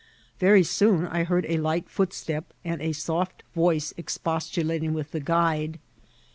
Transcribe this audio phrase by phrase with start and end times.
[0.39, 5.77] Very soon I heard a light footstep, and a soft voice expostulating with the guide.